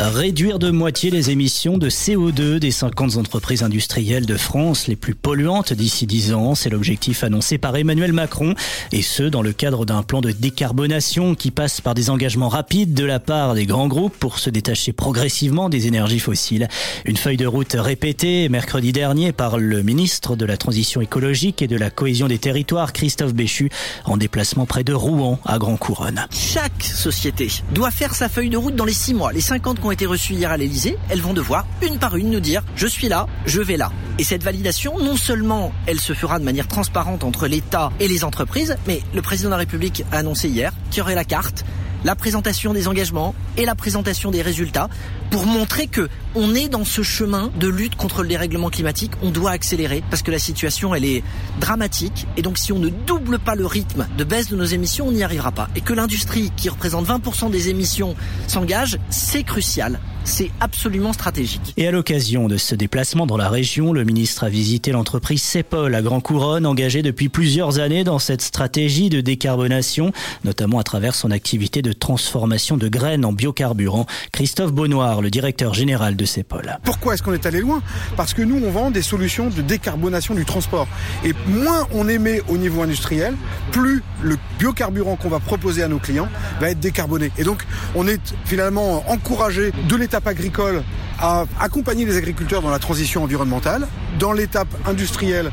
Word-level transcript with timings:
Réduire 0.00 0.60
de 0.60 0.70
moitié 0.70 1.10
les 1.10 1.30
émissions 1.30 1.76
de 1.76 1.90
CO2 1.90 2.60
des 2.60 2.70
50 2.70 3.16
entreprises 3.16 3.64
industrielles 3.64 4.26
de 4.26 4.36
France 4.36 4.86
les 4.86 4.94
plus 4.94 5.16
polluantes 5.16 5.72
d'ici 5.72 6.06
10 6.06 6.34
ans, 6.34 6.54
c'est 6.54 6.70
l'objectif 6.70 7.24
annoncé 7.24 7.58
par 7.58 7.76
Emmanuel 7.76 8.12
Macron, 8.12 8.54
et 8.92 9.02
ce 9.02 9.24
dans 9.24 9.42
le 9.42 9.52
cadre 9.52 9.86
d'un 9.86 10.04
plan 10.04 10.20
de 10.20 10.30
décarbonation 10.30 11.34
qui 11.34 11.50
passe 11.50 11.80
par 11.80 11.94
des 11.94 12.10
engagements 12.10 12.48
rapides 12.48 12.94
de 12.94 13.04
la 13.04 13.18
part 13.18 13.54
des 13.54 13.66
grands 13.66 13.88
groupes 13.88 14.16
pour 14.16 14.38
se 14.38 14.50
détacher 14.50 14.92
progressivement 14.92 15.68
des 15.68 15.88
énergies 15.88 16.20
fossiles. 16.20 16.68
Une 17.04 17.16
feuille 17.16 17.36
de 17.36 17.46
route 17.46 17.74
répétée 17.76 18.48
mercredi 18.48 18.92
dernier 18.92 19.32
par 19.32 19.58
le 19.58 19.82
ministre 19.82 20.36
de 20.36 20.46
la 20.46 20.56
Transition 20.56 21.00
écologique 21.00 21.60
et 21.60 21.66
de 21.66 21.76
la 21.76 21.90
cohésion 21.90 22.28
des 22.28 22.38
territoires, 22.38 22.92
Christophe 22.92 23.34
Béchu, 23.34 23.68
en 24.04 24.16
déplacement 24.16 24.64
près 24.64 24.84
de 24.84 24.92
Rouen 24.92 25.40
à 25.44 25.58
Grand 25.58 25.76
Couronne. 25.76 26.24
Chaque 26.30 26.84
société 26.84 27.48
doit 27.74 27.90
faire 27.90 28.14
sa 28.14 28.28
feuille 28.28 28.50
de 28.50 28.56
route 28.56 28.76
dans 28.76 28.84
les 28.84 28.92
6 28.92 29.14
mois. 29.14 29.32
Les 29.32 29.40
50 29.40 29.87
ont 29.88 29.92
été 29.92 30.06
reçues 30.06 30.34
hier 30.34 30.50
à 30.50 30.58
l'Elysée, 30.58 30.98
elles 31.08 31.22
vont 31.22 31.32
devoir, 31.32 31.66
une 31.80 31.98
par 31.98 32.16
une, 32.16 32.30
nous 32.30 32.40
dire 32.40 32.62
je 32.76 32.86
suis 32.86 33.08
là, 33.08 33.26
je 33.46 33.62
vais 33.62 33.78
là. 33.78 33.90
Et 34.18 34.24
cette 34.24 34.42
validation, 34.42 34.98
non 34.98 35.16
seulement 35.16 35.72
elle 35.86 35.98
se 35.98 36.12
fera 36.12 36.38
de 36.38 36.44
manière 36.44 36.68
transparente 36.68 37.24
entre 37.24 37.46
l'État 37.46 37.90
et 37.98 38.06
les 38.06 38.22
entreprises, 38.22 38.76
mais 38.86 39.00
le 39.14 39.22
président 39.22 39.48
de 39.48 39.52
la 39.52 39.58
République 39.58 40.04
a 40.12 40.18
annoncé 40.18 40.48
hier 40.48 40.72
qu'il 40.90 40.98
y 40.98 41.00
aurait 41.00 41.14
la 41.14 41.24
carte 41.24 41.64
la 42.04 42.14
présentation 42.14 42.72
des 42.72 42.88
engagements 42.88 43.34
et 43.56 43.64
la 43.64 43.74
présentation 43.74 44.30
des 44.30 44.42
résultats 44.42 44.88
pour 45.30 45.46
montrer 45.46 45.86
que 45.86 46.08
on 46.34 46.54
est 46.54 46.68
dans 46.68 46.84
ce 46.84 47.02
chemin 47.02 47.50
de 47.58 47.68
lutte 47.68 47.96
contre 47.96 48.22
le 48.22 48.28
dérèglement 48.28 48.70
climatique. 48.70 49.12
On 49.22 49.30
doit 49.30 49.50
accélérer 49.50 50.02
parce 50.10 50.22
que 50.22 50.30
la 50.30 50.38
situation 50.38 50.94
elle 50.94 51.04
est 51.04 51.22
dramatique 51.60 52.26
et 52.36 52.42
donc 52.42 52.58
si 52.58 52.72
on 52.72 52.78
ne 52.78 52.88
double 52.88 53.38
pas 53.38 53.54
le 53.54 53.66
rythme 53.66 54.06
de 54.16 54.24
baisse 54.24 54.48
de 54.48 54.56
nos 54.56 54.64
émissions, 54.64 55.08
on 55.08 55.12
n'y 55.12 55.22
arrivera 55.22 55.52
pas. 55.52 55.68
Et 55.76 55.80
que 55.80 55.92
l'industrie 55.92 56.52
qui 56.56 56.68
représente 56.68 57.06
20% 57.06 57.50
des 57.50 57.68
émissions 57.68 58.14
s'engage, 58.46 58.98
c'est 59.10 59.42
crucial 59.42 60.00
c'est 60.24 60.50
absolument 60.60 61.12
stratégique. 61.12 61.74
Et 61.76 61.86
à 61.86 61.90
l'occasion 61.90 62.48
de 62.48 62.56
ce 62.56 62.74
déplacement 62.74 63.26
dans 63.26 63.36
la 63.36 63.48
région, 63.48 63.92
le 63.92 64.04
ministre 64.04 64.44
a 64.44 64.48
visité 64.48 64.92
l'entreprise 64.92 65.42
Cepol 65.42 65.94
à 65.94 66.02
Grand 66.02 66.20
Couronne, 66.20 66.66
engagée 66.66 67.02
depuis 67.02 67.28
plusieurs 67.28 67.78
années 67.78 68.04
dans 68.04 68.18
cette 68.18 68.42
stratégie 68.42 69.08
de 69.08 69.20
décarbonation, 69.20 70.12
notamment 70.44 70.78
à 70.78 70.82
travers 70.82 71.14
son 71.14 71.30
activité 71.30 71.82
de 71.82 71.92
transformation 71.92 72.76
de 72.76 72.88
graines 72.88 73.24
en 73.24 73.32
biocarburant. 73.32 74.06
Christophe 74.32 74.72
Bonnoir, 74.72 75.22
le 75.22 75.30
directeur 75.30 75.74
général 75.74 76.16
de 76.16 76.24
Cepol. 76.24 76.78
Pourquoi 76.84 77.14
est-ce 77.14 77.22
qu'on 77.22 77.32
est 77.32 77.46
allé 77.46 77.60
loin? 77.60 77.82
Parce 78.16 78.34
que 78.34 78.42
nous, 78.42 78.60
on 78.64 78.70
vend 78.70 78.90
des 78.90 79.02
solutions 79.02 79.48
de 79.48 79.62
décarbonation 79.62 80.34
du 80.34 80.44
transport. 80.44 80.88
Et 81.24 81.32
moins 81.46 81.86
on 81.92 82.08
émet 82.08 82.42
au 82.48 82.58
niveau 82.58 82.82
industriel, 82.82 83.34
plus 83.72 84.02
le 84.22 84.36
biocarburant 84.58 85.16
qu'on 85.16 85.28
va 85.28 85.40
proposer 85.40 85.82
à 85.82 85.88
nos 85.88 85.98
clients 85.98 86.28
va 86.60 86.70
être 86.70 86.80
décarboné. 86.80 87.30
Et 87.38 87.44
donc, 87.44 87.64
on 87.94 88.06
est 88.06 88.34
finalement 88.44 89.08
encouragé 89.10 89.72
de 89.88 89.96
l'état 90.08 90.30
agricole 90.30 90.82
à 91.20 91.44
accompagner 91.60 92.04
les 92.04 92.16
agriculteurs 92.16 92.62
dans 92.62 92.70
la 92.70 92.78
transition 92.78 93.22
environnementale, 93.22 93.86
dans 94.18 94.32
l'étape 94.32 94.68
industrielle 94.86 95.50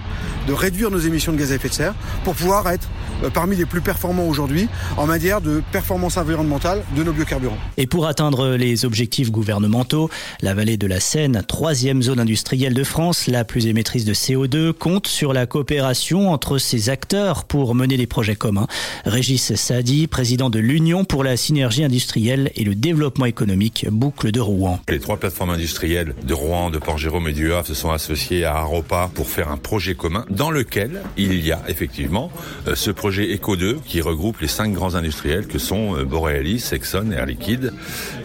de 0.48 0.54
réduire 0.54 0.92
nos 0.92 1.00
émissions 1.00 1.32
de 1.32 1.38
gaz 1.38 1.52
à 1.52 1.56
effet 1.56 1.70
de 1.70 1.74
serre 1.74 1.96
pour 2.24 2.36
pouvoir 2.36 2.70
être 2.70 2.88
euh, 3.24 3.30
parmi 3.30 3.56
les 3.56 3.66
plus 3.66 3.82
performants 3.82 4.28
aujourd'hui 4.28 4.68
en 4.98 5.08
matière 5.08 5.42
de 5.42 5.64
performance 5.72 6.18
environnementale 6.18 6.84
de 6.96 7.04
nos 7.04 7.14
biocarburants. 7.14 7.58
Et 7.78 7.88
pour 7.88 8.08
atteindre 8.08 8.50
les 8.56 8.86
objectifs 8.86 9.32
gouvernementaux, 9.32 10.10
la 10.42 10.54
vallée 10.54 10.78
de 10.78 10.88
la 10.88 11.00
Seine, 11.00 11.44
troisième 11.48 12.02
zone 12.02 12.20
industrielle 12.20 12.74
de 12.74 12.84
France, 12.84 13.28
la 13.28 13.44
plus 13.44 13.68
émettrice 13.68 14.06
de 14.06 14.14
CO2, 14.14 14.74
compte 14.74 15.08
sur 15.08 15.34
la 15.34 15.46
coopération 15.46 16.32
entre 16.32 16.58
ses 16.58 16.90
acteurs 16.90 17.46
pour 17.46 17.74
mener 17.74 17.98
des 17.98 18.08
projets 18.08 18.36
communs. 18.36 18.68
Régis 19.06 19.56
Sadi, 19.56 20.08
président 20.08 20.50
de 20.50 20.60
l'Union 20.60 21.06
pour 21.06 21.24
la 21.24 21.38
synergie 21.38 21.84
industrielle 21.84 22.52
et 22.56 22.64
le 22.64 22.76
développement 22.76 23.26
économique, 23.26 23.88
boucle 23.90 24.32
de 24.32 24.40
Rouen. 24.40 24.80
Les 24.90 25.00
trois 25.00 25.18
plateformes 25.18 25.55
industrielles 25.56 26.14
de 26.24 26.34
Rouen, 26.34 26.70
de 26.70 26.78
Port-Jérôme 26.78 27.28
et 27.30 27.34
du 27.34 27.52
Havre 27.52 27.66
se 27.66 27.74
sont 27.74 27.92
associées 27.92 28.46
à 28.46 28.56
Aropa 28.56 29.10
pour 29.14 29.28
faire 29.28 29.50
un 29.50 29.58
projet 29.58 29.96
commun 29.96 30.26
dans 30.30 30.52
lequel 30.52 31.02
il 31.18 31.44
y 31.46 31.52
a 31.52 31.62
effectivement 31.68 32.32
euh, 32.68 32.76
ce 32.76 32.92
projet 32.92 33.34
Eco 33.34 33.56
2 33.56 33.80
qui 33.86 34.02
regroupe 34.02 34.40
les 34.42 34.48
cinq 34.48 34.74
grands 34.74 34.96
industriels 34.96 35.48
que 35.48 35.58
sont 35.58 35.96
euh, 35.96 36.04
Borealis, 36.04 36.70
Exxon, 36.72 37.12
Air 37.12 37.26
Liquide, 37.26 37.74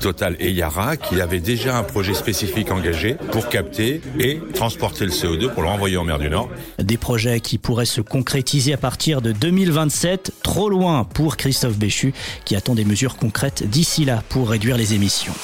Total 0.00 0.36
et 0.40 0.50
Yara 0.50 0.96
qui 0.96 1.20
avaient 1.20 1.40
déjà 1.40 1.78
un 1.78 1.82
projet 1.82 2.14
spécifique 2.14 2.70
engagé 2.70 3.14
pour 3.32 3.48
capter 3.48 4.00
et 4.18 4.40
transporter 4.54 5.04
le 5.04 5.12
CO2 5.12 5.52
pour 5.52 5.62
le 5.62 5.68
renvoyer 5.68 5.96
en 5.96 6.04
mer 6.04 6.18
du 6.18 6.28
Nord. 6.28 6.50
Des 6.78 6.98
projets 6.98 7.40
qui 7.40 7.58
pourraient 7.58 7.86
se 7.86 8.00
concrétiser 8.00 8.72
à 8.72 8.76
partir 8.76 9.22
de 9.22 9.32
2027, 9.32 10.32
trop 10.42 10.68
loin 10.68 11.04
pour 11.04 11.36
Christophe 11.36 11.78
Béchu 11.78 12.12
qui 12.44 12.56
attend 12.56 12.74
des 12.74 12.84
mesures 12.84 13.16
concrètes 13.16 13.68
d'ici 13.68 14.04
là 14.04 14.22
pour 14.28 14.50
réduire 14.50 14.76
les 14.76 14.94
émissions. 14.94 15.34